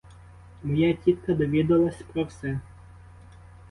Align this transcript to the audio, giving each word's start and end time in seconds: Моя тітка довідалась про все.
Моя 0.63 0.93
тітка 0.93 1.33
довідалась 1.33 2.01
про 2.13 2.23
все. 2.23 2.59